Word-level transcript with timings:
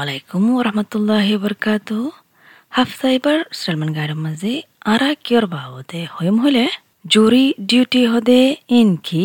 আলাইকুম 0.00 0.42
ওরহমতুল্লাহি 0.58 1.34
বরকাত 1.36 1.90
হাফতা 2.70 3.08
এবার 3.08 3.38
সলমান 3.52 3.90
গায়ের 3.96 4.14
মাঝে 4.16 4.52
আরা 4.84 5.10
কিয়র 5.24 5.44
বাবদে 5.46 6.00
হইম 6.14 6.36
হলে 6.38 6.64
জুরি 7.06 7.44
ডিউটি 7.60 8.02
হদে 8.06 8.40
ইন 8.70 8.90
কি 9.04 9.24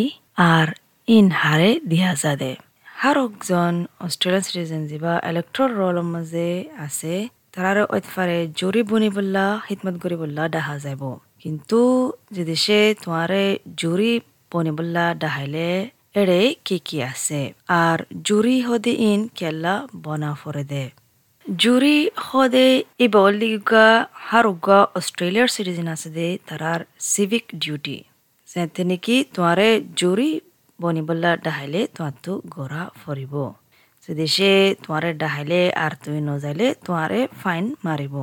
আর 0.49 0.67
ইন 1.07 1.27
হারে 1.31 1.71
দিয়া 1.87 2.11
যাদে 2.23 2.51
হার 2.93 3.17
একজন 3.17 3.73
অস্ট্রেলিয়ান 3.99 4.43
সিটিজেন 4.47 4.81
যিবা 4.87 5.13
ইলেক্ট্রল 5.29 5.71
ৰোলৰ 5.79 6.07
মাঝে 6.13 6.49
আছে 6.77 7.13
তাৰাৰ 7.53 7.77
ঐতফাৰে 7.95 8.37
জুৰি 8.59 8.81
বনিবল্লা 8.83 9.45
হিদমত 9.67 9.95
কৰিবল্লা 10.03 10.43
ডাহা 10.55 10.75
যাব 10.77 11.01
কিন্তু 11.39 11.79
যদি 12.31 12.55
সে 12.55 12.79
তোমাৰে 13.03 13.43
জুৰি 13.77 14.11
বনিবল্লা 14.51 15.05
ডাহাইলে 15.21 15.69
এড়ে 16.15 16.41
কি 16.65 16.77
কি 16.87 16.97
আছে? 17.11 17.41
আর 17.83 17.97
জুরি 18.27 18.57
হদে 18.61 18.93
ইন 19.09 19.21
কেল্লা 19.35 19.75
বনা 20.03 20.31
ফরে 20.33 20.63
দে 20.71 20.83
জুরি 21.45 21.97
হদে 22.27 22.67
ইবা 22.99 23.23
লিগা 23.41 23.87
হারুগা 24.27 24.79
অস্ট্রেলিয়ার 24.95 25.49
সিটিজেন 25.55 25.87
আছে 25.87 26.09
দে, 26.17 26.27
তারার 26.47 26.81
সিভিক 27.11 27.45
ডিউটি। 27.55 27.97
যেতে 28.47 28.83
নেকি 28.83 29.17
তোমারে 29.35 29.69
জুরি 29.99 30.31
বনিবল্লা 30.79 31.31
ডাহাইলে 31.45 31.81
তোমারতো 31.95 32.31
গড়া 32.55 32.83
ফরিব। 33.01 33.33
যদি 34.07 34.25
সে 34.27 34.51
তোমারে 34.83 35.09
ডাহাইলে 35.13 35.61
আর 35.83 35.91
তুমি 36.03 36.19
নজাইলে 36.29 36.67
তোমারে 36.85 37.19
ফাইন 37.41 37.65
মারিব। 37.85 38.15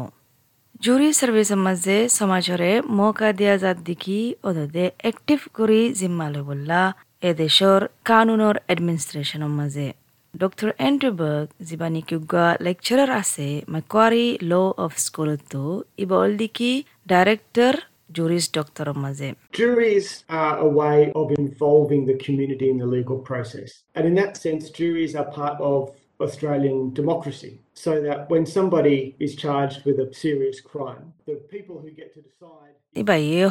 জুরি 0.81 1.09
সার্ভিস 1.13 1.51
মাঝে 1.67 1.99
সমাজরে 2.09 2.73
মৌকা 2.99 3.29
দিয়া 3.39 3.55
যাত 3.63 3.79
দেখি 3.89 4.21
ওদে 4.49 4.85
এক্টিভ 5.11 5.41
করি 5.55 5.81
জিম্মা 5.99 6.27
লবল্লা 6.35 6.83
ಎದೆಶೋರ್ 7.23 7.85
Kanunor 8.07 8.55
Administration 8.69 9.43
ಮಜೆ 9.57 9.89
ಡಾಕ್ಟರ್ 10.35 10.71
ಎಂಟ್ರಿಬರ್ಗ್ 10.81 11.51
ಜಿಬಾನಿ 11.65 12.03
ಕ್ಯುಗ್ಗ 12.03 12.35
ಲೆಕ್ಚರರ್ 12.63 13.11
ಆಸೆ 13.11 13.49
ಮಕ್ವಾರಿ 13.69 14.39
ಲೋ 14.43 14.63
ಆಫ್ 14.79 14.99
ಸ್ಕೂಲ್ 14.99 15.33
ಇತ್ತು 15.33 15.63
ಇಬ 15.99 16.13
ಒಲ್ದಿಕಿ 16.25 16.73
director 17.07 17.79
juries 18.11 18.47
doctor 18.49 18.93
Maze. 18.95 19.29
Juries 19.53 20.07
are 20.31 20.59
a 20.59 20.71
way 20.79 21.13
of 21.15 21.27
involving 21.33 22.07
the 22.07 22.17
community 22.17 22.69
in 22.69 22.79
the 22.79 22.87
legal 22.87 23.19
process. 23.21 23.71
And 23.95 24.07
in 24.07 24.15
that 24.15 24.37
sense, 24.37 24.71
juries 24.71 25.15
are 25.15 25.29
part 25.33 25.59
of 25.61 25.79
Australian 26.21 26.79
democracy. 26.93 27.53
So 27.75 27.91
that 28.03 28.19
when 28.31 28.45
somebody 28.49 28.99
is 29.19 29.33
charged 29.37 29.85
with 29.87 29.99
a 29.99 30.09
serious 30.15 30.61
crime, 30.63 31.05
the 31.27 31.37
people 31.47 31.77
who 31.79 31.91
get 31.93 32.09
to 32.15 32.21
decide. 32.23 32.75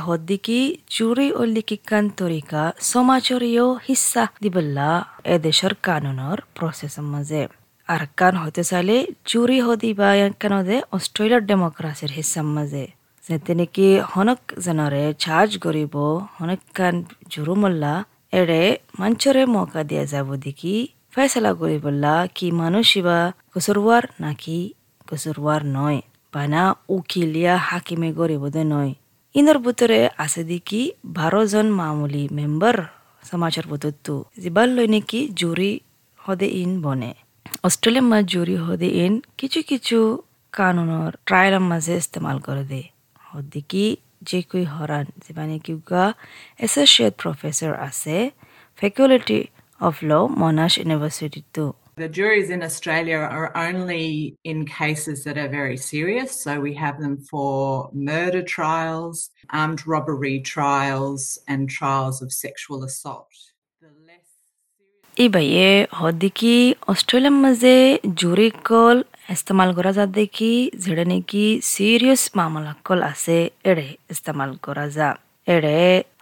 হদ্দিকি 0.06 0.59
jury 0.95 1.28
অল্লিকি 1.42 1.78
কান 1.89 2.06
তৰিকা 2.20 2.64
সমাজৰীয় 2.92 3.66
হিস্সা 3.88 4.23
দিবল্লা 4.44 4.89
এদেশৰ 5.36 5.73
কানুনৰ 5.88 6.38
processor 6.58 7.06
মাজে 7.14 7.44
আর 7.89 8.03
কান 8.20 8.34
হতে 8.44 8.64
চাইলে 8.70 8.98
জুরি 9.30 9.59
হদি 9.67 9.92
বা 10.00 10.09
কানদে 10.42 10.78
অস্ট্রেলিয়ার 10.98 11.44
ডেমোক্রাসির 11.52 12.11
হিসাব 12.17 12.48
মাঝে 12.58 12.86
যেতে 13.23 13.52
নাকি 13.59 13.88
হনক 14.11 14.42
জনরে 14.66 15.04
চার্জ 15.23 15.52
করিব 15.66 15.95
হনক 16.38 16.61
কান 16.78 16.95
জুরুমল্লা 17.33 17.94
এড়ে 18.39 18.61
মঞ্চরে 19.00 19.44
মৌকা 19.54 19.81
দিয়া 19.89 20.06
যাব 20.14 20.28
দেখি 20.45 20.76
ফেসলা 21.13 21.52
করিবল্লা 21.53 22.13
কি 22.35 22.47
মানুষ 22.52 22.89
বা 23.07 23.17
কসুরওয়ার 23.53 24.03
নাকি 24.23 24.57
কসুরওয়ার 25.09 25.61
নয়? 25.77 25.99
বানা 26.33 26.61
উকিলিয়া 26.95 27.55
হাকিমে 27.67 28.09
গরিবদে 28.13 28.63
নয়? 28.73 28.91
ইনর 29.35 29.57
ভিতরে 29.65 29.99
আছে 30.17 30.41
দেখি 30.43 30.81
বারো 31.17 31.41
জন 31.47 31.67
মামুলি 31.80 32.23
মেম্বার 32.31 32.75
সমাজের 33.30 33.65
বুতত্তু 33.67 34.15
যিবার 34.37 34.67
লই 34.75 34.87
নাকি 34.87 35.19
জুরি 35.39 35.71
হদে 36.19 36.47
ইন 36.61 36.71
বনে। 36.81 37.11
অস্ট্রেলিয়ার 37.63 38.08
মাঝ 38.11 38.23
জুরি 38.33 38.55
হদে 38.65 38.89
ইন 39.03 39.14
কিছু 39.37 39.59
কিছু 39.69 39.98
কানুনের 40.53 41.14
ট্রায়ালের 41.25 41.64
মাঝে 41.71 41.93
ইস্তেমাল 42.02 42.37
করে 42.39 42.64
দে। 42.71 42.81
হদ্দিকি 43.30 43.86
যে 44.21 44.39
কুই 44.49 44.64
হরান 44.73 45.05
যিবানি 45.23 45.58
কিউগা 45.65 46.03
এসোসিয়েট 46.65 47.14
প্রফেসর 47.21 47.71
আছে 47.89 48.15
ফেকুলিটি 49.80 49.86
অফ 49.88 49.95
ল 50.04 50.12
মনাশ 50.42 50.73
ইউনিভার্সিটিতো 50.78 51.66
The 51.98 52.16
juries 52.20 52.50
in 52.50 52.62
Australia 52.64 53.20
are 53.38 53.50
only 53.70 54.08
in 54.44 54.58
cases 54.80 55.17
that 55.26 55.38
are 55.38 55.52
very 55.60 55.78
serious. 55.92 56.30
So 56.44 56.52
we 56.58 56.73
have 56.76 56.98
them 57.00 57.16
for 57.32 57.90
murder 57.94 58.44
trials, 58.58 59.17
armed 59.62 59.82
robbery 59.86 60.38
trials, 60.56 61.22
and 61.48 61.62
trials 61.70 62.17
of 62.22 62.30
sexual 62.45 62.80
assault. 62.84 63.34
ইবাইয়ে 65.17 65.70
হদ্দিকি 66.00 66.56
অস্ট্রেলিয়ার 66.88 67.38
মাঝে 67.44 67.76
জুরি 68.22 68.50
call 68.70 68.98
ইস্তেমাল 69.30 69.70
করা 69.78 69.92
যা 69.98 70.06
দেখি 70.20 70.54
যেটা 70.84 71.06
নাকি 71.11 71.46
সিরিয়াস 71.73 72.23
মামলা 72.40 72.73
কল 72.88 73.00
আছে 73.11 73.38
এড়ে 73.70 73.88
ইস্তেমাল 74.14 74.52
করা 74.66 74.86
যা 74.98 75.08
এড়ে 75.48 75.80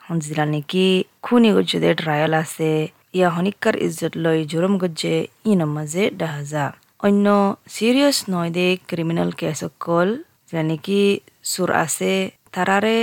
হঞ্জিলা 0.08 0.46
নাকি 0.54 0.88
খুনি 1.26 1.50
গজ্জুদে 1.56 1.92
ট্রায়াল 2.02 2.34
আছে 2.44 2.72
ইয়া 3.14 3.30
হনিকার 3.36 3.76
ইজ্জত 3.86 4.14
লই 4.24 4.40
জুরম 4.52 4.74
গজ্জে 4.82 5.16
ইনম 5.52 5.72
মাঝে 5.78 6.04
ডাহাজা। 6.20 6.66
অন্য 7.08 7.26
সিরিয়াস 7.76 8.18
নয় 8.34 8.52
দে 8.58 8.68
ক্রিমিনাল 8.90 9.32
কেস 9.40 9.62
কল 9.86 10.10
যা 10.50 10.62
নাকি 10.70 11.02
সুর 11.52 11.70
আছে 11.84 12.14
তারারে 12.54 12.98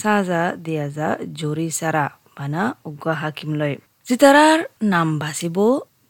সাজা 0.00 0.42
দিয়া 0.64 0.86
যা 0.96 1.08
জুরি 1.38 1.68
সারা, 1.78 2.06
বানা 2.36 2.62
উগ্গা 2.88 3.14
হাকিম 3.20 3.50
লয় 3.60 3.76
যিতারার 4.08 4.58
নাম 4.92 5.08
বাচিব 5.22 5.56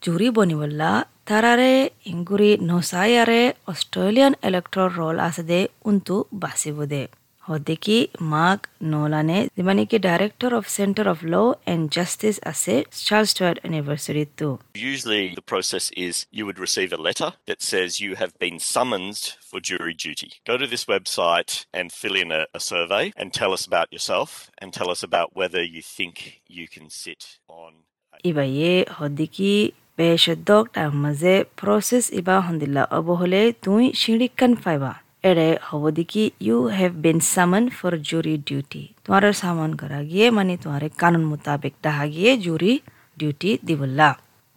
জুৰি 0.03 0.27
বনিবল্লা 0.37 0.91
তাৰাৰে 1.29 1.73
ইংগুৰি 2.11 2.51
নচায়াৰে 2.69 3.41
অষ্ট্ৰেলিয়ান 3.71 4.33
ইলেক্ট্ৰৰ 4.47 4.89
ৰল 4.99 5.17
আছে 5.27 5.43
দে, 5.49 5.59
উন্তু 5.89 6.15
বাচিব 6.43 6.77
দে। 6.91 7.03
হদেকি 7.44 7.98
মাক 8.34 8.60
নলানে 8.92 9.38
যিমানে 9.56 9.82
কি 9.90 9.98
director 10.08 10.52
of 10.58 10.64
centre 10.76 11.06
of 11.14 11.18
law 11.32 11.34
and 11.72 11.84
justice 11.96 12.36
আছে 12.52 12.74
Charles 13.08 13.28
Stuart 13.32 13.58
ইউনিভাৰ্চিটিতো 13.66 14.48
Usually, 14.92 15.24
the 15.40 15.46
process 15.52 15.84
is 16.06 16.14
you 16.38 16.44
would 16.48 16.60
receive 16.66 16.90
a 16.98 17.00
letter 17.08 17.30
that 17.48 17.60
says 17.70 17.88
you 18.06 18.12
have 18.22 18.32
been 18.44 18.58
summoned 18.74 19.20
for 19.48 19.58
jury 19.70 19.94
duty. 20.06 20.30
Go 20.50 20.54
to 20.62 20.66
this 20.72 20.84
website 20.94 21.52
and 21.78 21.86
fill 22.00 22.16
in 22.22 22.28
a, 22.40 22.42
a 22.58 22.60
survey 22.72 23.04
and 23.20 23.28
tell 23.40 23.52
us 23.56 23.62
about 23.70 23.88
yourself 23.94 24.30
and 24.60 24.68
tell 24.78 24.88
us 24.94 25.00
about 25.08 25.28
whether 25.40 25.62
you 25.74 25.82
think 25.96 26.14
you 26.58 26.66
can 26.74 26.86
sit 27.02 27.22
on. 27.62 27.72
A 28.16 28.18
ইবাইয়ে 28.30 28.72
হদিকি 28.98 29.52
বেশদ্দক 29.98 30.64
তাৰ 30.76 30.90
মাজে 31.04 31.34
process 31.60 32.04
Iba 32.20 32.36
হন্দিল্লা 32.46 32.82
of 32.98 33.06
হলে 33.20 33.40
তুই 33.64 33.82
শিৰিকান 34.02 34.52
পাইবা 34.64 34.92
এৰে 35.23 35.49
হ'ব 35.67 35.83
দেখি 35.97 36.23
you 36.47 36.57
have 36.77 36.91
been 37.03 37.17
সামন 37.33 37.63
for 37.77 37.93
জুৰি 38.09 38.35
ডিউটি 38.47 38.81
তোমাৰ 39.05 39.23
সামন 39.41 39.71
কৰা 39.81 39.99
গিয়ে 40.09 40.27
মানে 40.37 40.53
তোমাৰ 40.63 40.83
কানুন 41.01 41.23
মোতাবেক 41.31 41.73
তাহা 41.85 42.05
গিয়ে 42.15 42.31
জুৰি 42.45 42.73
ডিউটি 43.19 43.51
দিবল্লা 43.67 44.09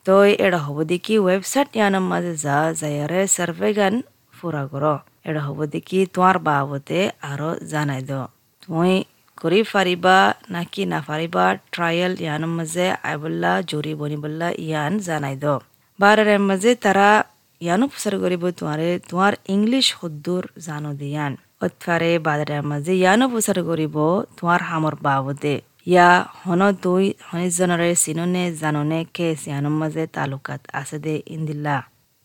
তই 0.06 0.30
এৰা 0.46 0.58
হ'ব 0.66 0.78
দেখি 0.92 1.14
ৱেবছাইট 1.26 1.68
ইয়ানৰ 1.78 2.04
মাজে 2.10 2.32
যা 2.44 2.56
যায়াৰে 2.80 3.20
সাৰ্ভে 3.34 3.70
গান 3.78 3.94
ফুৰা 4.36 4.62
কৰ 4.72 4.84
এৰা 5.28 5.40
হ'ব 5.46 5.58
দেখি 5.74 5.98
তোমাৰ 6.14 6.36
বাবতে 6.48 7.00
আৰু 7.30 7.48
জানাই 7.72 8.02
দ। 8.08 8.10
তুই 8.62 8.92
কৰি 9.38 9.60
পাৰিবা 9.72 10.16
নাকি 10.54 10.82
নাপাৰিবা 10.92 11.44
ট্ৰায়েল 11.74 12.12
ইয়ানৰ 12.24 12.52
মাজে 12.58 12.86
আইবল্লা 13.10 13.52
জুৰি 13.70 13.92
বনিবল্লা 14.00 14.48
ইয়ান 14.64 14.92
জানাই 15.08 15.36
দ। 15.42 15.44
বাৰেৰে 15.98 16.36
মাজে 16.48 16.72
তাৰা 16.84 17.08
ইয়ানো 17.60 17.84
প্ৰচাৰ 17.92 18.14
কৰিব 18.22 18.42
তোমাৰে, 18.58 18.88
তোমাৰ 19.08 19.32
ইংলিছ 19.54 19.84
শুদ্ধৰ 19.90 20.42
জানো 20.66 20.90
দিয়ান। 21.02 21.32
অথফাৰে 21.64 22.10
বাদাৰে 22.26 22.58
মাজে 22.70 22.92
ইয়ানো 23.02 23.26
প্ৰচাৰ 23.32 23.58
কৰিব 23.68 23.96
তোমাৰ 24.38 24.60
হামৰ 24.70 24.94
বাবদে 25.06 25.54
ইয়া 25.92 26.08
হন 26.40 26.62
দুই 26.84 27.04
হনিজনৰে 27.28 27.90
চিননে 28.02 28.44
জাননে 28.60 28.98
কেছ 29.16 29.38
ইয়ানৰ 29.48 29.74
মাজে 29.80 30.04
তালুকাত 30.16 30.60
আছে 30.80 30.98
দে 31.04 31.14
ইন্দিল্লা। 31.36 31.76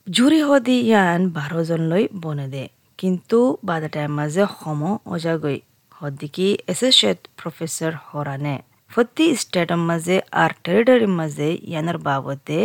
জুৰি 0.07 0.39
হদি 0.47 0.77
ইয়ান 0.89 1.21
বাৰজনলৈ 1.37 2.03
বনে 2.23 2.47
দে। 2.53 2.63
কিন্তু 2.99 3.39
বাদাটাৰ 3.67 4.07
মাজে 4.17 4.43
সম 4.59 4.81
অজাগৈ। 5.13 5.57
হদ্দিকি 5.97 6.47
এছ'চিয়েট 6.71 7.19
প্ৰফেচৰ 7.39 7.93
হৰানে। 8.07 8.55
ফতি 8.91 9.27
ষ্টেটৰ 9.41 9.81
মাজে 9.89 10.17
আৰু 10.43 10.55
টেৰিটৰীৰ 10.65 11.13
মাজে 11.19 11.49
ইয়ানৰ 11.71 11.97
বাবদে 12.07 12.59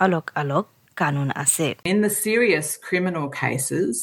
আলোক 0.00 0.26
আলোক 0.42 0.64
কানুন 1.01 1.29
আছে 1.43 1.67
In 1.91 1.99
the 2.07 2.13
serious 2.27 2.67
criminal 2.87 3.27
cases, 3.43 3.95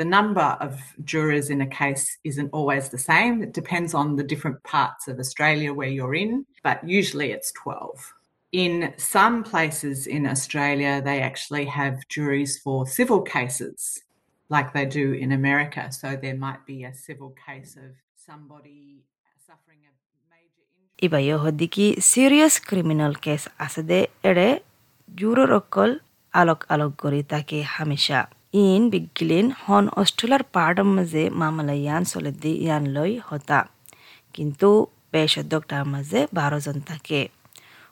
the 0.00 0.04
number 0.04 0.48
of 0.66 0.72
jurors 1.10 1.46
in 1.54 1.60
a 1.68 1.70
case 1.82 2.04
isn't 2.30 2.50
always 2.58 2.84
the 2.94 3.02
same. 3.12 3.34
It 3.46 3.52
depends 3.60 3.92
on 4.00 4.06
the 4.18 4.26
different 4.32 4.58
parts 4.62 5.02
of 5.10 5.14
Australia 5.24 5.70
where 5.78 5.92
you're 5.96 6.16
in, 6.24 6.32
but 6.62 6.78
usually 6.98 7.28
it's 7.36 7.50
12. 7.52 8.14
In 8.52 8.92
some 8.96 9.36
places 9.44 10.06
in 10.06 10.26
Australia, 10.26 11.00
they 11.08 11.18
actually 11.20 11.66
have 11.66 11.94
juries 12.08 12.52
for 12.58 12.78
civil 12.86 13.20
cases, 13.22 13.78
like 14.48 14.72
they 14.72 14.86
do 14.86 15.06
in 15.12 15.30
America. 15.32 15.82
So 16.00 16.08
there 16.24 16.36
might 16.36 16.62
be 16.66 16.78
a 16.84 16.94
civil 17.06 17.30
case 17.46 17.72
of 17.76 17.92
somebody 18.16 19.04
suffering 19.46 19.82
a 19.90 19.92
major 20.34 20.64
injury. 20.78 20.98
ইবাইয়ে 21.06 21.36
হদ্দিকি 21.44 21.86
সিৰিয়াছ 22.10 22.54
criminal 22.70 23.12
case 23.24 23.42
আছে 23.64 23.82
দে 23.90 24.00
এৰে 24.30 24.48
জুৰৰ 25.20 25.50
অকল 25.60 25.90
আলোক 26.39 26.59
আলোক 26.73 26.91
কৰি 27.01 27.21
তাকে 27.31 27.57
হামেশা। 27.75 28.19
In 28.63 28.81
বিগিলিন 28.93 29.47
হন 29.63 29.85
অষ্ট্ৰেলিয়াৰ 30.01 30.43
পাৰ্টৰ 30.55 30.87
মাজে 30.95 31.23
মামলা 31.41 31.73
ইয়ান 31.83 32.01
চলে 32.11 32.31
দি 32.41 32.51
ইয়ান 32.65 32.83
লৈ 32.95 33.11
হতা। 33.27 33.59
কিন্তু 34.35 34.69
বেশদ্দকটার 35.13 35.83
মাঝে 35.93 36.19
বারো 36.37 36.59
জন 36.65 36.77
থাকে। 36.89 37.21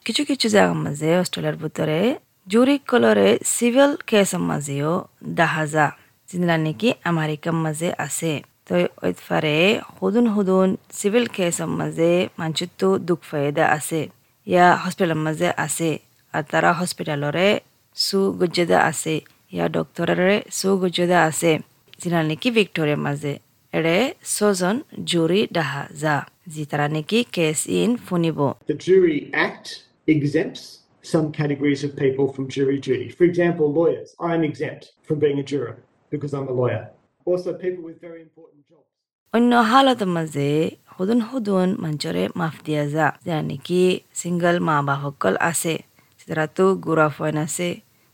কিছু 0.06 0.22
কিছু 0.30 0.48
জায়গার 0.56 0.80
মাঝে 0.86 1.10
অস্ট্রেলিয়ার 1.22 1.58
ভিতরে 1.64 2.00
জুরি 2.52 2.76
কলরে 2.90 3.30
সিভিল 3.56 3.92
কেসের 4.10 4.42
মাঝেও 4.50 4.94
যা 5.38 5.48
যেগুলা 6.30 6.56
নাকি 6.66 6.90
আমেরিকার 7.12 7.56
মাঝে 7.66 7.90
আছে। 8.06 8.32
তো 8.68 8.76
ওইফারে 9.06 9.58
হুদুন 9.96 10.26
হুদুন 10.34 10.70
সিভিল 11.00 11.26
কেসের 11.36 11.70
মাঝে 11.80 12.12
মানুষতো 12.40 12.88
দুঃখ 13.08 13.22
ফায়দা 13.30 13.66
আছে। 13.78 14.02
ইয়া 14.48 14.68
হসপিটালের 14.82 15.20
মাঝে 15.26 15.50
আছে, 15.66 15.90
আর 16.34 16.44
তারা 16.52 16.70
হসপিটালরে 16.80 17.48
সু 17.97 18.19
গুজ্জদা 18.41 18.79
আছে 18.91 19.15
ইয়া 19.53 19.67
ডক্টরেৰে 19.77 20.37
সু 20.59 20.69
গুজ্জদা 20.83 21.19
আছে 21.31 21.53
যেটা 22.01 22.21
নাকি 22.31 22.49
ভিক্টোরিয়ার 22.59 23.01
মাঝে 23.07 23.33
এৰে 23.73 23.97
ছজন 24.35 24.77
জুৰি 25.11 25.41
ডাহা 25.57 25.83
যা 26.03 26.17
যি 26.53 26.63
তারা 26.71 26.87
নাকি 26.97 27.19
case 27.37 27.59
in 27.79 27.91
ফুনিব 28.07 28.39
The 28.71 28.79
Jury 28.87 29.19
Act 29.47 29.67
exempts 30.09 30.63
some 31.05 31.33
categories 31.33 31.85
of 31.85 31.97
people 31.97 32.27
from 32.29 32.49
jury 32.49 32.79
duty. 32.79 33.09
For 33.09 33.25
example, 33.25 33.73
lawyers. 33.73 34.15
I 34.21 34.35
am 34.35 34.45
exempt 34.45 34.93
from 35.03 35.19
being 35.19 35.39
a 35.39 35.43
juror 35.43 35.77
because 36.13 36.33
I'm 36.33 36.49
a 36.49 36.53
lawyer. 36.53 36.91
Also, 37.27 37.49
people 37.55 37.83
with 37.85 37.99
very 38.01 38.21
important 38.23 38.61
jobs. 38.71 38.87
অন্য 39.35 39.53
হালতৰ 39.71 40.11
মাজে 40.17 40.49
সুদুন 40.93 41.21
সুদুন 41.29 41.69
মঞ্চৰে 41.83 42.25
মাফ 42.41 42.55
দিয়া 42.67 42.85
যা 42.95 43.07
যা 43.27 43.37
নেকি 43.49 43.83
single 44.19 44.57
মা 44.69 44.77
বাসকল 44.89 45.35
আছে 45.51 45.75
তাৰাতো 46.21 46.65
গুড়া 46.85 47.09
ফইন 47.17 47.37
আছে 47.45 47.69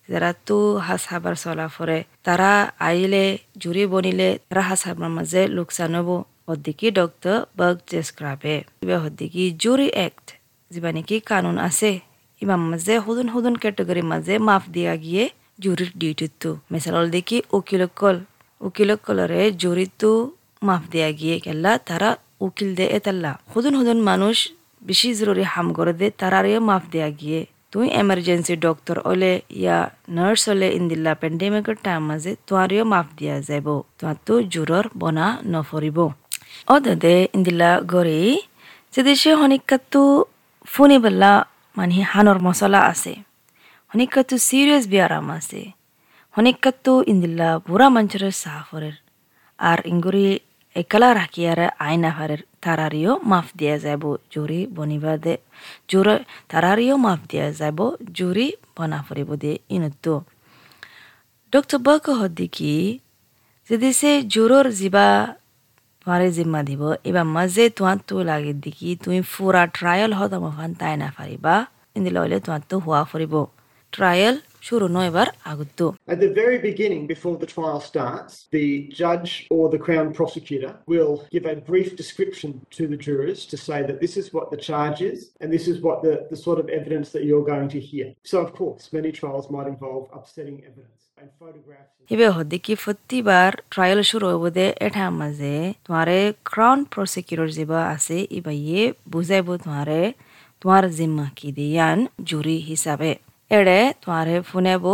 তাৰাতো 0.10 0.58
হাজ 0.88 1.04
হাবাৰ 1.12 1.36
চলা 1.44 1.66
ফুৰে 1.76 2.00
তারা 2.26 2.52
আইলে 2.88 3.26
জুৰি 3.62 3.84
বনিলে 3.94 4.30
তারা 4.50 4.64
হাস 4.70 4.82
হাবাৰ 4.88 5.10
মাজে 5.18 5.42
লোকচান 5.58 5.94
হ'ব 5.98 6.10
হদ্দিকি 6.50 6.88
ডক্টৰ 7.00 7.38
বগ 7.60 7.76
জেছক্ৰাবে 7.92 8.56
কিবা 8.80 8.98
হদ্দিকি 9.04 9.44
জুৰি 9.64 9.88
এক্ট, 10.06 10.26
যিবা 10.72 10.90
নেকি 10.96 11.18
কানুন 11.30 11.58
আছে। 11.68 11.92
ইমাৰ 12.42 12.60
মাজে 12.72 12.94
সুদুন 13.06 13.28
সুদুন 13.34 13.56
কেটেগৰীৰ 13.64 14.08
মাজে 14.12 14.36
মাফ 14.48 14.64
দিয়া 14.76 14.94
গিয়ে 15.04 15.24
জুৰিৰ 15.64 15.90
ডিউটিটো 16.02 16.52
মেচালৰ 16.72 17.06
দেখি 17.16 17.38
উকিলকল 17.58 18.18
উকিলকলৰে 18.62 19.42
জুৰিটো 19.62 20.12
মাফ 20.68 20.84
দিয়া 20.94 21.10
গিয়ে 21.20 21.36
কেলা 21.46 21.72
তারা 21.88 22.10
উকিল 22.46 22.70
দে 22.78 22.86
এতাল্লা। 22.98 23.32
হুদুন 23.52 23.74
হুদুন 23.80 24.00
মানুষ 24.10 24.38
বেশি 24.88 25.10
জরুরি 25.20 25.44
হাম 25.54 25.68
করে 25.78 25.94
দে 26.00 26.08
তারারিও 26.22 26.60
মাফ 26.70 26.84
দেয়া 26.94 27.10
গিয়ে। 27.20 27.42
তুই 27.74 27.86
এমার্জেন্সি 27.96 28.54
ডক্টর 28.58 28.98
হলে 29.06 29.32
ইয়া 29.56 29.78
নার্স 30.10 30.42
হলে 30.50 30.68
ইন্দিল্লা 30.80 31.14
পেন্ডেমিকের 31.22 31.78
টাইম 31.84 32.02
মাঝে 32.10 32.32
তোমারিও 32.48 32.84
মাফ 32.86 33.08
দিয়া 33.18 33.36
যাব 33.42 33.68
তোমার 33.98 34.18
তো 34.26 34.34
জোরর 34.54 34.86
বনা 34.96 35.28
নফরিব 35.52 35.98
ও 36.68 36.76
দাদে 36.80 37.16
ইন্দিল্লা 37.36 37.72
গড়ি 37.92 38.22
যে 38.94 39.02
দেশে 39.04 39.32
হনিকাতো 39.40 40.04
ফুনিবেলা 40.68 41.32
মানে 41.78 41.98
হানর 42.12 42.38
মশলা 42.40 42.80
আছে 42.92 43.14
হনিকাতো 43.92 44.36
সিরিয়াস 44.48 44.84
বিয়ারাম 44.88 45.28
আছে 45.38 45.62
হনিকাতো 46.36 46.94
ইন্দিল্লা 47.04 47.50
বুড়া 47.66 47.88
মঞ্চরের 47.90 48.36
সাফরের 48.44 48.96
আর 49.60 49.80
ইঙ্গুরি 49.86 50.26
একলা 50.80 51.10
রাখিয়ারে 51.14 51.68
আইনা 51.80 52.12
হারের 52.12 52.42
তারারিও 52.62 53.12
মাফ 53.24 53.48
দিয়া 53.56 53.78
যাব 53.78 54.04
জুরি 54.32 54.60
বনিবা 54.76 55.14
দে 55.18 55.34
জোর 55.90 56.08
তারারিও 56.50 56.96
মাফ 56.98 57.22
দিয়া 57.30 57.48
যাব 57.52 57.80
জুরি 58.14 58.48
বনা 58.76 59.00
ফুরিব 59.02 59.30
দে 59.36 59.54
ইনতো 59.70 60.16
ডক্টর 61.54 61.80
বক 61.80 62.06
হদ্দিকি 62.20 62.74
যদি 63.70 63.90
সে 63.92 64.12
জোরর 64.28 64.68
যিবা 64.72 65.08
তোমারে 66.02 66.28
জিম্মা 66.32 66.62
দিব 66.64 66.82
এবার 67.04 67.28
মাঝে 67.36 67.64
তোমার 67.70 67.98
তো 68.08 68.16
লাগে 68.24 68.54
দেখি 68.58 68.90
তুমি 69.04 69.20
ফুরা 69.32 69.64
ট্রায়াল 69.78 70.12
হত 70.14 70.34
তাই 70.80 70.94
না 70.98 71.10
পারিবা 71.18 71.56
ইন্দিলা 71.96 72.20
হইলে 72.22 72.38
তোমার 72.40 72.62
তো 72.70 72.76
হওয়া 72.78 73.02
ফুরিব 73.04 73.34
ট্রায়াল 73.94 74.36
শুরু 74.68 74.86
নয় 74.96 75.08
এবার 75.12 75.28
আগতো 75.52 75.86
At 76.14 76.20
the 76.26 76.34
very 76.42 76.60
beginning, 76.70 77.04
before 77.16 77.36
the 77.44 77.50
trial 77.56 77.80
starts, 77.92 78.34
the 78.58 78.70
judge 79.02 79.32
or 79.56 79.66
the 79.76 79.82
Crown 79.86 80.08
prosecutor 80.20 80.72
will 80.94 81.14
give 81.36 81.46
a 81.46 81.56
brief 81.72 81.90
description 82.02 82.50
to 82.78 82.84
the 82.92 83.00
jurors 83.06 83.40
to 83.52 83.58
say 83.68 83.80
that 83.90 84.00
this 84.06 84.14
is 84.22 84.28
what 84.36 84.46
the 84.54 84.62
charge 84.70 85.00
is 85.12 85.20
and 85.42 85.48
this 85.56 85.66
is 85.72 85.78
what 85.86 85.98
the, 86.06 86.14
the 86.32 86.40
sort 86.48 86.60
of 86.62 86.68
evidence 86.80 87.08
that 87.16 87.24
you're 87.28 87.48
going 87.54 87.70
to 87.76 87.82
hear. 87.90 88.08
So, 88.32 88.38
of 88.46 88.50
course, 88.60 88.84
many 89.00 89.12
trials 89.20 89.46
might 89.56 89.68
involve 89.76 90.04
upsetting 90.18 90.58
evidence. 90.70 91.00
ইবে 92.14 92.28
হদ্দিকি 92.36 92.74
প্রতিবার 92.84 93.50
trial 93.74 94.00
শুরু 94.10 94.26
হব 94.34 94.44
দে 94.58 94.66
এটা 94.86 95.06
মাঝে 95.20 95.56
তোমারে 95.86 96.18
crown 96.50 96.80
prosecutor 96.94 97.50
যেবা 97.58 97.80
আছে 97.96 98.18
ইবা 98.38 98.54
ইয়ে 98.64 98.84
বুঝাইব 99.14 99.48
তোমারে 99.64 100.02
তোমার 100.62 100.84
জিম্মা 100.98 101.28
কি 101.38 101.50
দিয়ান 101.58 101.98
জুরি 102.30 102.58
হিসাবে 102.70 103.12
এড়ে 103.52 103.80
তোমারে 104.02 104.36
ফুনেব 104.42 104.86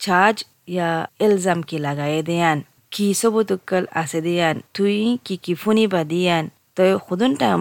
চার্জ 0.00 0.36
ইয়া 0.68 0.90
ইলজাম 1.20 1.58
কি 1.68 1.76
লাগাই 1.78 2.12
দিয়ান 2.22 2.58
কি 2.92 3.06
সবুতুকল 3.14 3.84
আছে 3.94 4.18
দিয়ান 4.20 4.56
তুই 4.76 4.96
কি 5.26 5.34
কি 5.44 5.52
ফুনিবা 5.54 6.00
দিয়ান 6.04 6.44
তই 6.76 6.90
খুদন 7.04 7.32
টাইম 7.40 7.60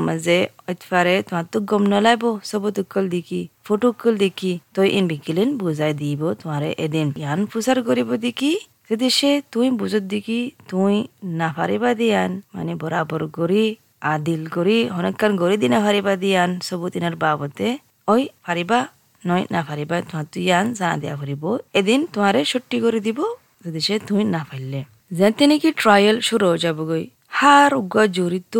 অতফারে 0.69 1.15
তোমার 1.27 1.45
তো 1.45 1.57
গম 1.61 1.83
নলাইব 1.91 2.23
সবুতুকল 2.43 3.05
দেখি 3.07 3.41
ফটোকল 3.65 4.13
দেখি 4.17 4.51
তই 4.75 4.87
ইন 4.89 5.05
বিকিলেন 5.11 5.49
বুঝাই 5.59 5.93
দিব 6.01 6.21
তোমারে 6.39 6.69
এদিন 6.85 7.07
ইয়ান 7.13 7.39
ফুসার 7.45 7.77
করিব 7.87 8.09
দেখি 8.17 8.51
যদি 8.89 9.07
সে 9.09 9.31
তুই 9.53 9.67
বুঝত 9.79 10.03
দেখি 10.13 10.39
তুই 10.69 10.95
না 11.39 11.47
পারিবা 11.57 11.89
দিয়ান 11.99 12.31
মানে 12.53 12.71
বরাবর 12.75 13.21
করি 13.37 13.63
আদিল 14.05 14.43
করি 14.47 14.77
অনেকক্ষণ 14.89 15.31
গড়ি 15.41 15.57
দিনা 15.63 15.79
পারিবা 15.85 16.13
দিয়ান 16.15 16.49
সবু 16.67 16.85
দিনের 16.89 17.15
বাবতে 17.15 17.67
ওই 18.07 18.21
পারিবা 18.43 18.79
নয় 19.23 19.45
না 19.55 19.61
পারিবা 19.67 19.95
তোমার 20.07 20.25
তুই 20.33 20.43
ইয়ান 20.47 20.65
জানা 20.79 20.95
দিয়া 21.01 21.15
ফুরিব 21.19 21.43
এদিন 21.79 21.99
তোমারে 22.13 22.41
ছুটি 22.51 22.77
করে 22.83 22.99
দিব 23.07 23.19
যদি 23.65 23.79
সে 23.87 23.95
তুই 24.07 24.21
না 24.35 24.41
পারলে 24.49 24.79
যেতে 25.11 25.43
নাকি 25.49 25.69
ট্রায়াল 25.81 26.17
শুরু 26.27 26.45
হয়ে 26.49 26.61
যাবগৈ 26.65 27.03
হার 27.39 27.71
উগ্র 27.81 27.97
জড়িত 28.17 28.55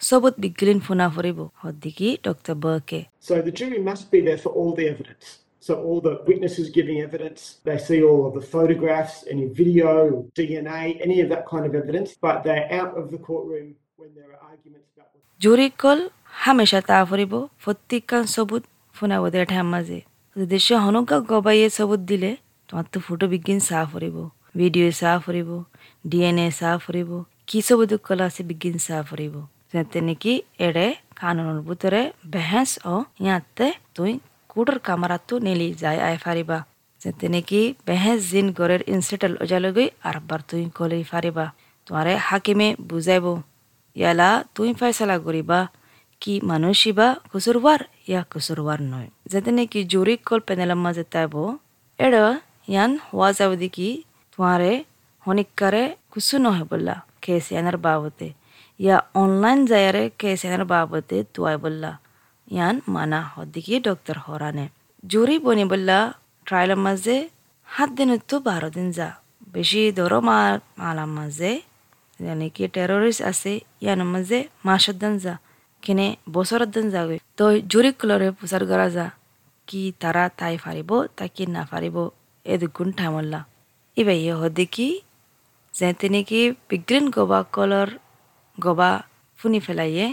সবত 0.00 0.34
বিগলিন 0.42 0.78
ফুনা 0.86 1.06
ফুরিব 1.14 1.38
হদ্দিকি 1.62 2.08
ডক্টর 2.26 2.54
বকে 2.64 3.00
So, 3.22 3.34
the 3.42 3.52
jury 3.52 3.80
must 3.80 4.04
be 4.10 4.20
there 4.20 4.40
for 4.44 4.52
all 4.58 4.72
the 4.74 4.86
evidence. 4.88 5.26
So, 5.66 5.72
all 5.78 5.98
the 6.00 6.14
witnesses 6.28 6.66
giving 6.70 6.98
evidence, 7.00 7.40
they 7.66 7.78
see 7.78 8.00
all 8.02 8.22
of 8.28 8.32
the 8.34 8.44
photographs, 8.54 9.14
any 9.28 9.46
video, 9.50 9.90
DNA, 10.36 10.82
any 11.00 11.16
of 11.20 11.28
that 11.28 11.44
kind 11.46 11.64
of 11.66 11.72
evidence, 11.74 12.08
but 12.18 12.36
they're 12.44 12.68
out 12.72 12.92
of 12.96 13.04
the 13.10 13.20
courtroom 13.20 13.68
when 13.98 14.10
there 14.14 14.30
are 14.32 14.40
arguments 14.52 14.88
about 14.94 15.08
what 15.12 15.22
জুৰিকল 15.40 15.98
হামেশা 16.42 16.80
তা 16.88 16.98
ফুৰিব 17.10 17.32
প্ৰত্যেকখন 17.62 18.22
চবুত 18.34 18.62
ঠাম 19.52 19.66
মাজে 19.72 19.98
যদি 20.36 20.58
সে 20.66 20.74
হনুকা 20.84 21.16
গবাইয়ে 21.30 21.68
চবুত 21.76 22.00
দিলে 22.10 22.30
তোমার 22.68 22.86
তো 22.92 22.98
ফটো 23.06 23.26
বিজ্ঞান 23.32 23.60
চাহ 23.68 23.82
ফুৰিব 23.92 24.16
ভিডিঅ' 24.58 24.94
চাহ 25.00 25.14
ফুৰিব 25.24 25.50
ডি 26.10 26.18
এন 26.28 26.38
এ 26.44 26.46
চাহ 26.58 26.74
ফুৰিব 26.84 27.10
কি 27.48 27.58
চবুত 27.66 27.92
কলা 28.06 28.24
আছে 28.30 28.42
বিজ্ঞান 28.50 28.76
চাহ 28.86 29.00
ফুৰিব 29.08 29.34
যেতে 29.72 29.98
নেকি 30.08 30.32
এৰে 30.66 30.86
কানুনৰ 31.20 31.58
ভিতৰে 31.68 32.02
বেহেঁচ 32.32 32.70
অ 32.92 32.96
ইয়াতে 33.24 33.66
তুই 33.96 34.12
কুটৰ 34.52 34.76
কামাৰাতো 34.86 35.34
নেলি 35.46 35.68
যাই 35.82 35.96
আই 36.06 36.16
ফাৰিবা 36.24 36.58
যেতে 37.00 37.26
নেকি 37.34 37.62
বেহেঁচ 37.86 38.18
জিন 38.30 38.46
গড়ের 38.58 38.82
ইনসেটেল 38.94 39.32
ওজালগৈ 39.42 39.86
আরবার 40.08 40.40
তুই 40.48 40.62
কলেই 40.78 41.04
ফারিবা। 41.10 41.46
তোমারে 41.86 42.12
হাকিমে 42.28 42.68
বুজাইব 42.88 43.26
ইয়ালা 43.96 44.30
তুই 44.54 44.70
ফয়সলা 44.78 45.16
করিবা, 45.26 45.58
কি 46.22 46.34
মানুষই 46.50 46.90
বা 46.98 47.08
কুসুরবার 47.30 47.80
ইয়া 48.08 48.20
কুসুরবার 48.30 48.80
নয় 48.92 49.08
যাতে 49.30 49.50
নাকি 49.56 49.80
জুরি 49.92 50.14
কল 50.26 50.40
পেনেলাম 50.48 50.80
মাঝে 50.84 51.04
তাইব 51.12 51.34
এড় 51.98 52.20
ইয়ান 52.68 52.90
হওয়া 53.06 53.28
যাব 53.38 53.50
দেখি 53.62 53.88
তোমারে 54.32 54.72
হনিকারে 55.24 55.84
কুসু 56.12 56.36
নহে 56.44 56.64
বললা 56.70 56.94
কেস 57.24 57.44
ইয়ানার 57.52 57.78
বাবতে 57.86 58.28
ইয়া 58.80 58.96
অনলাইন 59.14 59.58
যায়ারে 59.70 60.04
কেস 60.20 60.40
ইয়ানার 60.42 60.64
বাবতে 60.72 61.16
তুয়াই 61.34 61.56
বললা 61.64 61.90
ইয়ান 62.48 62.76
মানা 62.94 63.20
হদ্দিকি 63.32 63.74
ডক্টর 63.86 64.16
হরানে 64.24 64.66
জুরি 65.04 65.36
বনি 65.44 65.64
বললা 65.72 65.98
ট্রায়ালের 66.46 66.80
মাঝে 66.86 67.16
সাত 67.68 67.88
দিন 67.98 68.10
তো 68.28 68.36
বারো 68.46 68.68
দিন 68.76 68.86
যা 68.98 69.08
বেশি 69.54 69.80
ধরো 69.98 70.18
মা 70.28 70.38
মালার 70.78 71.10
মাঝে 71.16 71.50
মানে 72.20 72.46
কি 72.54 72.62
টেররিস্ট 72.74 73.20
আছে 73.30 73.52
ইয়ানোর 73.84 74.08
মাঝে 74.14 74.38
মাসের 74.66 74.96
দিন 75.02 75.14
যা 75.24 75.34
কেনে 75.88 76.06
বছৰত 76.32 76.68
যেন 76.74 76.86
যাওঁ 76.94 77.18
তই 77.38 77.54
জুৰি 77.70 77.90
কলৰে 78.00 78.28
প্ৰচাৰ 78.38 78.62
কৰা 78.70 78.86
যা 78.94 79.06
কি 79.68 79.82
তাৰা 80.02 80.24
তাই 80.38 80.54
ফাৰিব 80.58 80.90
তাই 81.16 81.28
কি 81.36 81.44
নাফাৰিব 81.52 81.96
এ 82.46 82.54
দুগুণ 82.60 82.88
ঠামল্লা 82.98 83.40
ইবাই 83.96 84.18
এই 84.22 84.36
হদি 84.40 84.66
কি 84.74 84.88
যে 85.74 85.88
তেনেকৈ 86.00 86.42
বিগ্ৰীণ 86.68 87.04
গবা 87.16 87.38
কলৰ 87.54 87.88
গবা 88.58 88.90
শুনি 89.38 89.60
পেলাইয়ে 89.66 90.06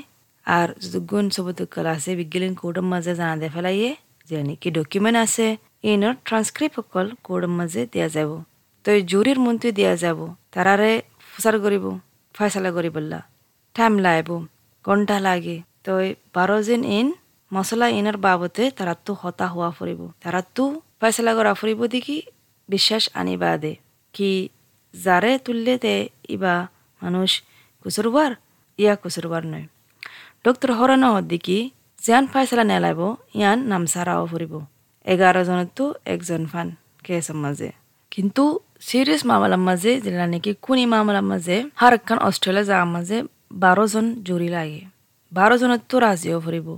আৰু 0.45 0.73
দুগুণ 0.93 1.25
চবতে 1.35 1.63
কল 1.73 1.87
আছে 1.93 2.11
বিগ্ৰীণ 2.19 2.53
কৌডৰ 2.61 2.85
মাজে 2.91 3.13
জানা 3.19 3.35
দে 3.41 3.47
পেলাইয়ে 3.55 3.89
যে 4.27 4.37
নেকি 4.47 4.69
ডকুমেণ্ট 4.77 5.17
আছে 5.25 5.47
এনৰ 5.89 6.13
ট্ৰান্সক্ৰিপ্ট 6.27 6.77
অকল 6.81 7.07
কৌডৰ 7.25 7.51
মাজে 7.57 7.81
দিয়া 7.93 8.07
যাব 8.15 8.31
তই 8.85 8.97
জুৰিৰ 9.11 9.37
মনটো 9.45 9.69
দিয়া 9.77 9.93
যাব 10.03 10.19
তাৰাৰে 10.53 10.91
প্ৰচাৰ 11.29 11.55
কৰিব 11.63 11.85
ফাইচালা 12.35 12.69
কৰিবলা 12.77 13.19
টাইম 13.75 13.93
লাগিব 14.05 14.29
ঘণ্টা 14.85 15.17
লাগে। 15.27 15.57
তই 15.85 16.05
বাৰজন 16.35 16.81
ইন 16.97 17.07
মছলা 17.51 17.87
ইনৰ 17.99 18.17
বাবতে 18.25 18.63
তাৰাতো 18.77 19.11
হতা 19.21 19.45
হোৱা 19.53 19.69
ফুৰিব। 19.77 20.01
তাৰাতো 20.23 20.63
ফয়চলা 20.99 21.31
কৰা 21.37 21.51
ফুৰিব 21.59 21.79
দেখি 21.95 22.17
বিশ্বাস 22.69 23.03
আনিবা 23.19 23.51
দে। 23.63 23.73
কি 24.15 24.31
যাৰে 24.93 25.31
তুললে 25.45 25.73
তে 25.83 25.95
ইবা 26.35 26.55
মানুষ 27.01 27.29
কুচুরবার 27.85 28.31
ইয়া 28.79 28.93
কুচুরবার 29.03 29.43
নয়। 29.51 29.65
ডক্টর 30.45 30.69
হরণ 30.77 31.03
দেখি 31.31 31.59
যান 31.99 32.23
ফাইসলা 32.33 32.63
নেলাইব 32.71 33.01
ইয়ান 33.39 33.57
নামসারাও 33.71 34.23
ফুরিব 34.31 34.53
এগারো 35.07 35.41
জনতো 35.49 35.83
একজন 36.13 36.41
ফান 36.51 36.67
কেসের 37.05 37.37
মাঝে 37.43 37.69
কিন্তু 38.11 38.43
সিরিয়াস 38.87 39.21
মামলার 39.29 39.61
মাঝে 39.67 39.91
যেটা 40.03 40.25
নাকি 40.33 40.51
কোনি 40.65 40.83
মামলার 40.93 41.25
মাঝে 41.31 41.55
হার 41.79 41.93
একখান 41.97 42.19
অস্ট্রেলিয়া 42.27 42.65
যাওয়ার 42.69 42.89
মাঝে 42.95 43.17
বারো 43.54 43.84
জন 43.86 44.06
জুরি 44.22 44.48
লাগে 44.48 44.82
বারো 45.32 45.54
জনের 45.56 45.82
তো 45.88 45.96
রাজিও 45.98 46.38
ফুরিব 46.40 46.68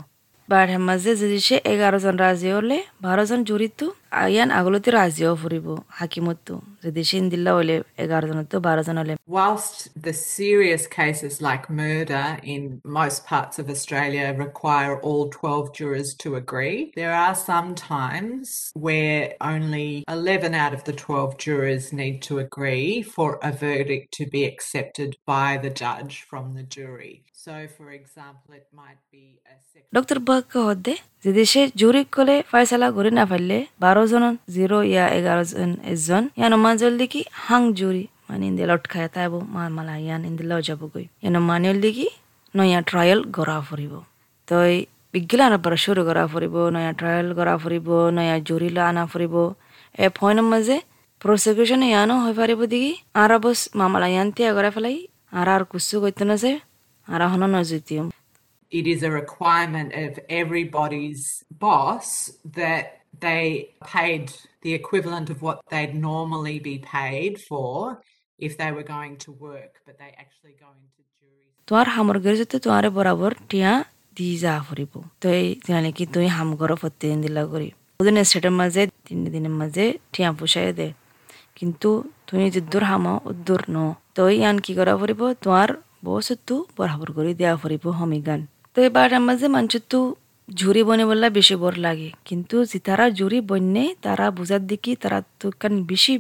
বাঢ়ে 0.49 0.76
মাঝে 0.78 1.11
যদি 1.16 1.38
সে 1.40 1.56
এগারো 1.64 1.99
জন 1.99 2.14
রাজি 2.16 2.49
হলে 2.52 2.78
বারো 3.02 3.25
জন 3.25 3.38
জুরিতো 3.44 3.87
ইয়ান 4.30 4.49
আগলতে 4.61 4.88
রাজিও 4.99 5.32
ফুরিব 5.42 5.66
হাকিমতো 5.99 6.54
যদি 6.84 7.02
সে 7.11 7.18
দিল্লা 7.32 7.52
হলে 7.58 7.75
এগারো 8.04 8.26
জন 8.30 8.38
তো 8.52 8.56
বারো 8.66 8.82
জন 8.88 8.96
হলে 9.02 9.14
Whilst 9.38 9.76
the 10.06 10.14
serious 10.37 10.82
cases 11.00 11.32
like 11.49 11.64
murder 11.82 12.26
in 12.54 12.62
most 13.00 13.18
parts 13.32 13.54
of 13.61 13.66
Australia 13.75 14.26
require 14.46 14.92
all 15.06 15.22
12 15.30 15.72
jurors 15.78 16.08
to 16.22 16.28
agree, 16.42 16.78
there 16.94 17.16
are 17.25 17.37
some 17.50 17.68
times 17.99 18.44
where 18.87 19.20
only 19.54 19.90
11 20.08 20.54
out 20.54 20.72
of 20.75 20.82
the 20.88 20.94
12 20.94 21.38
jurors 21.44 21.84
need 21.92 22.16
to 22.28 22.34
agree 22.38 22.90
for 23.14 23.28
a 23.42 23.52
verdict 23.66 24.06
to 24.18 24.25
be 24.26 24.42
accepted 24.44 25.11
by 25.26 25.49
the 25.64 25.72
judge 25.82 26.14
from 26.30 26.44
the 26.56 26.64
jury. 26.76 27.14
So, 27.44 27.54
for 27.76 27.88
example, 27.90 28.50
it 28.54 28.66
might 28.72 29.00
be 29.11 29.25
a 29.54 29.56
second. 29.70 29.88
Doctor 29.92 30.18
বাক্য 30.28 30.52
হদ্দে 30.68 30.94
যদি 31.26 31.42
সে 31.52 31.62
জুরি 31.80 32.02
কলে 32.14 32.37
ফয়সালা 32.50 32.88
করে 32.96 33.11
না 33.18 33.25
পারলে 33.30 33.56
বারো 33.84 33.95
জন 34.11 34.25
zero 34.55 34.77
ইয়া 34.93 35.05
এগারো 35.17 35.43
জন 35.51 35.71
এজন। 35.93 36.23
ইয়ান 36.39 36.53
মাজল 36.65 36.93
দেখি 37.01 37.21
হাং 37.45 37.63
জুরি 37.79 38.03
মানে 38.27 38.43
ইন্দে 38.49 38.63
লট 38.69 38.83
খায় 38.91 39.09
তাইব 39.15 39.33
মাল 39.53 39.69
মালা 39.77 39.95
ইয়ান 40.05 40.21
ইন্দে 40.29 40.43
লও 40.51 40.61
যাব 40.67 40.81
ইয়ান 41.23 41.35
মানিল 41.49 41.77
দেখি 41.85 42.07
নয়া 42.53 42.79
ট্রায়াল 42.89 43.19
গড়া 43.37 43.57
ফুরিব 43.67 43.93
তই 44.47 44.73
বিজ্ঞান 45.13 45.53
পৰা 45.63 45.77
শুরু 45.85 46.01
করা 46.07 46.23
ফুরিব 46.33 46.55
নয়া 46.75 46.91
ট্রায়াল 46.99 47.27
করা 47.37 47.53
ফুরিব 47.63 47.87
নয়া 48.17 48.35
জুরি 48.47 48.69
লা 48.77 48.83
আনা 48.91 49.03
ফুরিব 49.11 49.35
এ 49.95 50.07
ফয়ন 50.17 50.39
মাঝে 50.51 50.77
প্রসিকিউশন 51.21 51.81
ইয়ানো 51.91 52.15
হৈ 52.23 52.33
পাৰিব 52.39 52.61
দেখি 52.73 52.93
আর 53.21 53.31
বস 53.43 53.59
মামলা 53.79 54.07
ইয়ান 54.13 54.27
তিয়া 54.35 54.51
করে 54.57 54.69
ফেলাই 54.75 54.97
আর 55.31 55.47
আর 55.55 55.63
কুসু 55.71 55.95
কইতে 56.03 56.23
না 56.29 56.35
যে 56.43 56.51
আর 57.07 57.21
হন 57.31 57.43
নজুতিয়ম 57.55 58.07
it 58.71 58.85
is 58.87 58.99
a 59.03 59.11
requirement 59.21 59.89
of 59.95 60.11
everybody's 60.41 61.21
boss 61.65 62.07
that 62.57 62.85
they 63.25 63.47
paid 63.95 64.25
the 64.63 64.71
equivalent 64.79 65.27
of 65.33 65.38
what 65.45 65.57
they'd 65.71 65.95
normally 66.09 66.57
be 66.69 66.75
paid 66.95 67.33
for 67.50 67.71
if 68.39 68.51
they 68.59 68.71
were 68.75 68.88
going 68.95 69.15
to 69.25 69.29
work, 69.47 69.74
but 69.86 69.93
they 70.01 70.12
actually 70.24 70.55
go 70.63 70.69
into 70.81 71.01
jury. 71.17 71.47
তোমার 71.67 71.88
সামগ্রীর 71.95 72.36
যাতে 72.38 72.57
তোমার 72.59 72.86
বরাবর 72.89 73.31
টিয়া 73.50 73.71
দি 74.15 74.29
যা 74.38 74.53
ফুরিব 74.67 74.93
তই 75.21 75.41
জানি 75.67 75.89
কি 75.97 76.03
তুই 76.13 76.27
হাম 76.27 76.50
করো 76.55 76.75
প্রত্যেকদিন 76.75 77.21
দিলা 77.21 77.43
করি 77.45 77.71
ওদিন 78.01 78.17
স্টেটের 78.24 78.51
মাঝে 78.51 78.81
তিন 79.05 79.19
দিনের 79.25 79.55
মাঝে 79.62 79.86
টিয়া 80.13 80.29
পুষাই 80.31 80.74
দে। 80.74 80.88
কিন্তু 81.57 81.89
তুমি 82.27 82.45
যদ্দুর 82.51 82.83
হাম 82.83 83.05
উদ্দুর 83.31 83.62
ন। 83.69 83.77
তই 84.15 84.33
ইয়ান 84.38 84.57
কি 84.59 84.71
করা 84.75 84.93
ফুরিব 84.97 85.21
তোমার 85.33 85.69
বসতো 86.05 86.55
বরাবর 86.77 87.09
করে 87.12 87.31
দেওয়া 87.33 87.55
ফুরিব 87.62 87.83
হমিগান 88.00 88.41
তো 88.74 88.77
এবার 88.88 89.09
মাঝে 89.27 89.47
মানুষতো 89.55 89.97
ঝুরি 90.49 90.81
বনে 90.87 91.03
বললা 91.09 91.27
বেশি 91.37 91.55
বর 91.63 91.73
লাগে। 91.85 92.09
কিন্তু 92.27 92.55
তারা 92.87 93.05
জুরি 93.19 93.39
বন্যে, 93.49 93.85
তারা 94.05 94.25
বুঝার 94.37 94.63
দিকে 94.71 94.91
তারা 95.03 95.19
তো 95.39 95.47
কান 95.61 95.73
বেশি 95.91 96.13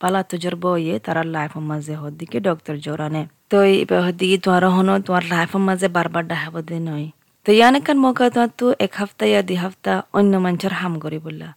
পালা 0.00 0.20
তজরব 0.30 0.64
ইয়ে 0.84 0.94
তারা 1.06 1.22
লাইফের 1.34 1.64
মাঝে, 1.70 1.94
হর 2.00 2.12
দিকে 2.20 2.38
ডক্টর 2.48 2.74
জোরানে 2.84 3.22
তো 3.52 3.58
এবার 3.82 4.02
দিকে 4.20 4.36
তোমার 4.44 4.64
হন, 4.76 4.88
তোমার 5.06 5.24
লাইফের 5.32 5.62
মাঝে 5.68 5.86
বারবার 5.96 6.24
ডাহাব 6.30 6.54
দে 6.68 6.76
নয়। 6.88 7.06
তো 7.46 7.50
ইয়ান 7.58 7.74
একান 7.78 7.98
মৌকা 8.04 8.24
তোমার 8.34 8.50
তো 8.60 8.66
এক 8.84 8.92
হাফতা 9.00 9.24
ইয়া 9.32 9.40
দুই 9.48 9.56
হাফতা 9.62 9.92
অন্য 10.18 10.32
মানুষের 10.44 10.74
হাম 10.80 10.94
করি 11.04 11.18
বললা। 11.26 11.48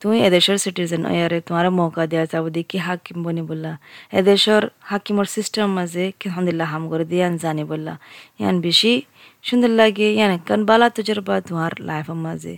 তুমি 0.00 0.16
এদেশের 0.28 0.56
সিটিজেন 0.64 1.02
ইয়ারে 1.16 1.38
তোমার 1.46 1.66
মৌকা 1.78 2.02
দেওয়া 2.12 2.26
যাব 2.32 2.44
দেখি 2.56 2.78
হাকিম 2.86 3.16
বনি 3.24 3.42
বললা। 3.50 3.72
এদেশের 4.20 4.62
হাকিমর 4.90 5.26
সিস্টেম 5.34 5.66
মাঝে 5.78 6.04
কিহান্দিল্লা 6.20 6.66
হাম 6.72 6.82
করে 6.90 7.04
দিয়ান 7.12 7.32
জানি 7.44 7.64
বললা। 7.72 7.94
ইয়ান 8.40 8.56
বেশি 8.66 8.92
সুন্দর 9.46 9.72
লাগে 9.80 10.06
ইয়ান 10.16 10.30
একান 10.30 10.60
বালা 10.64 10.86
তজরবা 10.96 11.34
তোমার 11.40 11.72
লাইফের 11.88 12.18
মাঝে 12.24 12.54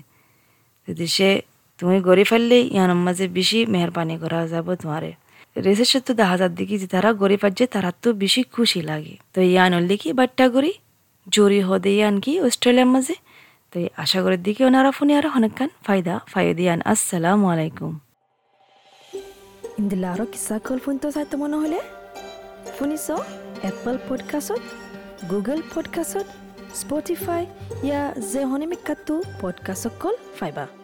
যদি 0.88 1.06
সে 1.06 1.30
তুমি 1.78 1.96
গড়ি 2.00 2.24
ফেললে 2.24 2.58
ইয়ানোর 2.74 3.00
মাঝে 3.06 3.24
বেশি 3.28 3.58
মেহরবানি 3.66 4.14
করা 4.22 4.40
যাব 4.46 4.66
তোমারে 4.74 5.10
রেসের 5.56 6.02
তো 6.02 6.12
দেখা 6.14 6.36
যার 6.40 6.52
দেখি 6.54 6.76
যে 6.82 6.86
তারা 6.86 7.10
গড়ি 7.12 7.36
পাচ্ছে 7.36 7.64
তারা 7.66 7.90
তো 8.02 8.08
বেশি 8.14 8.40
খুশি 8.52 8.80
লাগে 8.82 9.14
তো 9.34 9.40
ইয়ান 9.50 9.70
হলে 9.74 9.96
কি 10.02 10.08
বাট্টা 10.12 10.44
করি 10.48 10.72
জোরি 11.26 11.60
হদে 11.60 11.92
ইয়ান 11.98 12.14
কি 12.20 12.32
অস্ট্রেলিয়ার 12.40 12.90
মাঝে 12.94 13.16
তো 13.72 13.76
আশা 13.96 14.18
করি 14.22 14.36
দিকে 14.36 14.62
ওনারা 14.64 14.90
ফোনে 14.90 15.12
আর 15.18 15.26
অনেকখান 15.36 15.68
ফায়দা 15.86 16.14
ফায়দি 16.32 16.62
ইয়ান 16.62 16.80
আসসালামু 16.92 17.44
আলাইকুম 17.52 17.92
ইন্দিলা 19.78 20.08
আরও 20.12 20.24
কিসা 20.32 20.56
কল 20.66 20.78
ফোন 20.78 20.94
তো 21.02 21.36
মনে 21.36 21.56
হলে 21.62 21.78
শুনিছ 22.78 23.06
এপল 23.62 23.94
পডকাষ্টত 24.08 24.62
গুগল 25.30 25.58
পডকাষ্টত 25.74 26.47
স্পটিফাই 26.74 27.46
ইয়া 27.82 28.14
জেহনিমিক 28.32 28.82
কাতু 28.84 29.22
পডকাষ্টকল 29.40 30.14
ফাইবা 30.38 30.77